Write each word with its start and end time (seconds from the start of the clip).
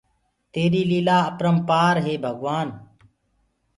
تيري 0.53 0.81
ليلآن 0.91 1.21
آپرمپآر 1.29 1.93
ري 1.97 2.03
هي 2.07 2.15
ڀگوآن 2.25 2.67
تو 2.75 2.81